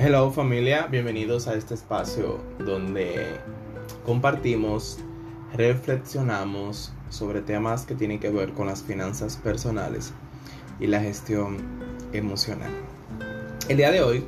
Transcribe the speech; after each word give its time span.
Hello 0.00 0.30
familia, 0.30 0.86
bienvenidos 0.86 1.48
a 1.48 1.54
este 1.54 1.74
espacio 1.74 2.38
donde 2.64 3.40
compartimos, 4.06 5.00
reflexionamos 5.52 6.92
sobre 7.08 7.40
temas 7.40 7.84
que 7.84 7.96
tienen 7.96 8.20
que 8.20 8.30
ver 8.30 8.52
con 8.52 8.68
las 8.68 8.84
finanzas 8.84 9.36
personales 9.38 10.12
y 10.78 10.86
la 10.86 11.00
gestión 11.00 11.56
emocional. 12.12 12.70
El 13.68 13.78
día 13.78 13.90
de 13.90 14.00
hoy 14.00 14.24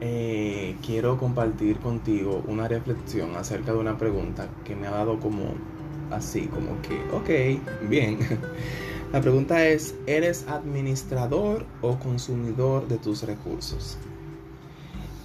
eh, 0.00 0.76
quiero 0.86 1.18
compartir 1.18 1.80
contigo 1.80 2.44
una 2.46 2.68
reflexión 2.68 3.34
acerca 3.34 3.72
de 3.72 3.78
una 3.78 3.98
pregunta 3.98 4.50
que 4.64 4.76
me 4.76 4.86
ha 4.86 4.92
dado 4.92 5.18
como 5.18 5.54
así, 6.12 6.46
como 6.46 6.80
que, 6.80 7.00
ok, 7.10 7.88
bien. 7.88 8.18
La 9.12 9.20
pregunta 9.20 9.66
es, 9.66 9.96
¿eres 10.06 10.46
administrador 10.46 11.66
o 11.80 11.98
consumidor 11.98 12.86
de 12.86 12.98
tus 12.98 13.24
recursos? 13.24 13.98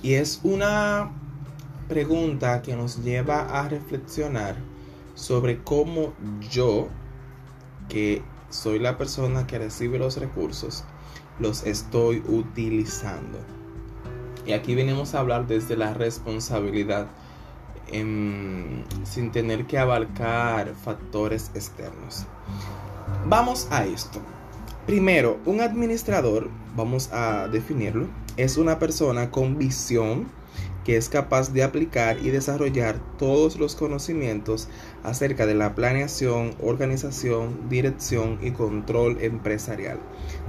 Y 0.08 0.14
es 0.14 0.40
una 0.44 1.12
pregunta 1.90 2.62
que 2.62 2.78
nos 2.78 3.04
lleva 3.04 3.42
a 3.42 3.68
reflexionar 3.68 4.56
sobre 5.16 5.62
cómo 5.62 6.14
yo, 6.50 6.88
que 7.90 8.22
soy 8.50 8.80
la 8.80 8.98
persona 8.98 9.46
que 9.48 9.60
recibe 9.60 10.00
los 10.00 10.16
recursos, 10.16 10.86
los 11.40 11.66
estoy 11.66 12.24
utilizando. 12.26 13.38
Y 14.46 14.54
aquí 14.54 14.76
venimos 14.76 15.14
a 15.14 15.20
hablar 15.20 15.46
desde 15.46 15.76
la 15.76 15.94
responsabilidad 15.94 17.08
sin 17.92 19.32
tener 19.34 19.68
que 19.68 19.78
abarcar 19.78 20.74
factores 20.86 21.52
externos. 21.54 22.26
Vamos 23.26 23.68
a 23.72 23.84
esto. 23.86 24.22
Primero, 24.86 25.38
un 25.46 25.60
administrador, 25.60 26.50
vamos 26.78 27.12
a 27.12 27.50
definirlo, 27.50 28.08
es 28.38 28.58
una 28.58 28.80
persona 28.80 29.32
con 29.32 29.58
visión 29.58 30.28
que 30.86 30.96
es 30.96 31.10
capaz 31.10 31.52
de 31.52 31.64
aplicar 31.64 32.18
y 32.24 32.30
desarrollar 32.30 32.98
todos 33.18 33.58
los 33.58 33.76
conocimientos 33.76 34.70
acerca 35.04 35.46
de 35.46 35.54
la 35.54 35.76
planeación, 35.76 36.56
organización, 36.62 37.68
dirección 37.68 38.40
y 38.42 38.52
control 38.52 39.18
empresarial, 39.20 40.00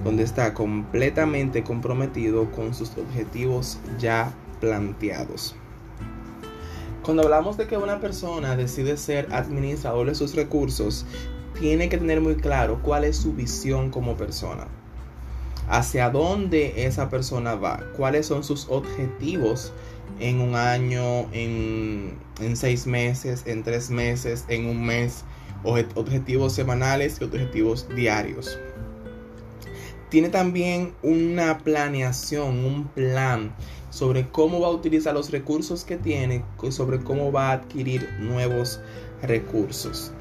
donde 0.05 0.23
está 0.23 0.55
completamente 0.55 1.65
comprometido 1.65 2.53
con 2.53 2.73
sus 2.73 2.91
objetivos 2.97 3.79
ya 3.99 4.33
planteados. 4.61 5.57
Cuando 7.03 7.25
hablamos 7.25 7.57
de 7.57 7.67
que 7.67 7.77
una 7.77 8.01
persona 8.01 8.55
decide 8.55 8.97
ser 8.97 9.27
administrador 9.33 10.07
de 10.07 10.15
sus 10.15 10.37
recursos, 10.37 11.05
tiene 11.59 11.89
que 11.89 11.99
tener 11.99 12.21
muy 12.21 12.37
claro 12.37 12.81
cuál 12.83 13.05
es 13.05 13.17
su 13.17 13.33
visión 13.33 13.91
como 13.91 14.17
persona. 14.17 14.69
Hacia 15.69 16.11
dónde 16.11 16.87
esa 16.87 17.11
persona 17.11 17.55
va, 17.55 17.85
cuáles 17.97 18.27
son 18.27 18.43
sus 18.43 18.67
objetivos 18.69 19.73
en 20.19 20.41
un 20.41 20.55
año, 20.55 21.29
en, 21.33 22.17
seis 22.55 22.87
meses, 22.87 23.45
en 23.47 23.63
tres 23.63 23.91
meses, 23.91 24.45
en 24.49 24.67
un 24.67 24.85
mes, 24.85 25.25
objetivos 25.65 26.55
semanales 26.55 27.19
y 27.21 27.25
objetivos 27.25 27.87
diarios. 27.95 28.59
Tiene 30.09 30.31
también 30.31 30.95
una 31.03 31.59
planeación, 31.59 32.65
un 32.65 32.89
plan 32.89 33.55
sobre 33.91 34.29
cómo 34.29 34.61
va 34.61 34.69
a 34.69 34.71
utilizar 34.71 35.13
los 35.13 35.31
recursos 35.31 35.85
que 35.85 35.97
tiene, 35.97 36.43
sobre 36.71 37.01
cómo 37.01 37.31
va 37.31 37.51
a 37.51 37.53
adquirir 37.53 38.09
nuevos 38.19 38.81
recursos 39.23 40.13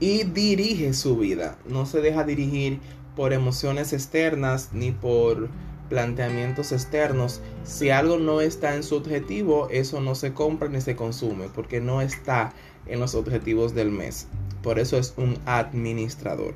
y 0.00 0.24
dirige 0.24 0.94
su 0.94 1.18
vida. 1.18 1.58
No 1.66 1.86
se 1.86 2.00
deja 2.00 2.24
dirigir 2.24 2.80
por 3.20 3.34
emociones 3.34 3.92
externas 3.92 4.70
ni 4.72 4.92
por 4.92 5.50
planteamientos 5.90 6.72
externos. 6.72 7.42
Si 7.64 7.90
algo 7.90 8.16
no 8.16 8.40
está 8.40 8.76
en 8.76 8.82
su 8.82 8.96
objetivo, 8.96 9.68
eso 9.70 10.00
no 10.00 10.14
se 10.14 10.32
compra 10.32 10.70
ni 10.70 10.80
se 10.80 10.96
consume 10.96 11.50
porque 11.54 11.82
no 11.82 12.00
está 12.00 12.54
en 12.86 12.98
los 12.98 13.14
objetivos 13.14 13.74
del 13.74 13.90
mes. 13.90 14.26
Por 14.62 14.78
eso 14.78 14.96
es 14.96 15.12
un 15.18 15.36
administrador. 15.44 16.54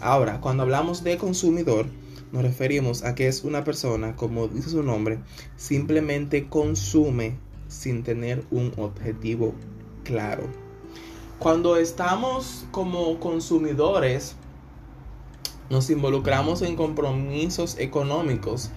Ahora, 0.00 0.40
cuando 0.40 0.62
hablamos 0.62 1.04
de 1.04 1.18
consumidor, 1.18 1.84
nos 2.32 2.42
referimos 2.42 3.04
a 3.04 3.14
que 3.14 3.28
es 3.28 3.44
una 3.44 3.62
persona, 3.62 4.16
como 4.16 4.48
dice 4.48 4.70
su 4.70 4.82
nombre, 4.82 5.18
simplemente 5.58 6.48
consume 6.48 7.36
sin 7.68 8.02
tener 8.02 8.44
un 8.50 8.72
objetivo 8.78 9.52
claro. 10.04 10.44
Cuando 11.38 11.76
estamos 11.76 12.64
como 12.70 13.20
consumidores, 13.20 14.36
nos 15.72 15.88
involucramos 15.88 16.60
en 16.60 16.76
compromisos 16.76 17.78
económicos 17.78 18.70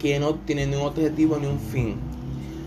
que 0.00 0.18
no 0.18 0.34
tienen 0.34 0.72
ni 0.72 0.76
un 0.76 0.82
objetivo 0.82 1.38
ni 1.38 1.46
un 1.46 1.60
fin, 1.60 1.94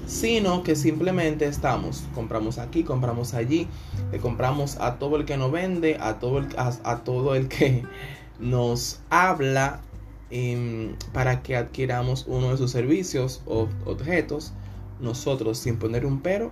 sino 0.08 0.64
que 0.64 0.78
simplemente 0.78 1.46
estamos, 1.48 2.06
compramos 2.16 2.60
aquí, 2.60 2.84
compramos 2.84 3.34
allí, 3.34 3.68
le 4.10 4.20
compramos 4.20 4.78
a 4.80 5.00
todo 5.00 5.18
el 5.18 5.26
que 5.26 5.36
nos 5.36 5.52
vende, 5.52 5.98
a 6.00 6.20
todo 6.20 6.38
el, 6.38 6.48
a, 6.56 7.04
todo 7.04 7.36
el 7.36 7.50
que 7.50 7.84
nos 8.40 9.02
habla 9.10 9.82
em, 10.30 10.96
para 11.12 11.44
que 11.44 11.58
adquiramos 11.58 12.24
uno 12.30 12.52
de 12.52 12.58
sus 12.58 12.72
servicios 12.72 13.42
o 13.46 13.68
objetos, 13.86 14.54
nosotros 15.02 15.58
sin 15.58 15.76
poner 15.76 16.06
un 16.06 16.22
pero, 16.22 16.52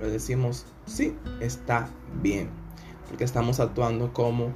le 0.00 0.08
decimos, 0.08 0.66
sí, 0.86 1.14
está 1.40 1.88
bien, 2.20 2.48
porque 3.08 3.22
estamos 3.22 3.60
actuando 3.60 4.12
como 4.12 4.52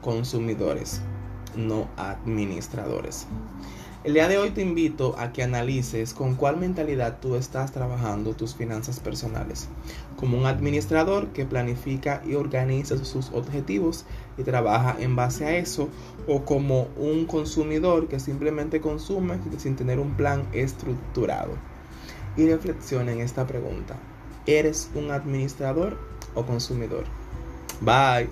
consumidores, 0.00 1.02
no 1.56 1.88
administradores. 1.96 3.26
El 4.02 4.14
día 4.14 4.28
de 4.28 4.38
hoy 4.38 4.48
te 4.48 4.62
invito 4.62 5.14
a 5.18 5.30
que 5.30 5.42
analices 5.42 6.14
con 6.14 6.34
cuál 6.34 6.56
mentalidad 6.56 7.18
tú 7.20 7.34
estás 7.34 7.70
trabajando 7.70 8.32
tus 8.32 8.54
finanzas 8.54 8.98
personales. 8.98 9.68
Como 10.16 10.38
un 10.38 10.46
administrador 10.46 11.28
que 11.34 11.44
planifica 11.44 12.22
y 12.26 12.34
organiza 12.34 12.96
sus 13.04 13.28
objetivos 13.34 14.06
y 14.38 14.42
trabaja 14.42 14.96
en 14.98 15.16
base 15.16 15.44
a 15.44 15.54
eso. 15.58 15.90
O 16.26 16.46
como 16.46 16.88
un 16.96 17.26
consumidor 17.26 18.08
que 18.08 18.20
simplemente 18.20 18.80
consume 18.80 19.38
sin 19.58 19.76
tener 19.76 19.98
un 19.98 20.14
plan 20.14 20.46
estructurado. 20.54 21.52
Y 22.38 22.46
reflexiona 22.46 23.12
en 23.12 23.20
esta 23.20 23.46
pregunta. 23.46 23.96
¿Eres 24.46 24.88
un 24.94 25.10
administrador 25.10 25.98
o 26.34 26.46
consumidor? 26.46 27.04
Bye. 27.82 28.30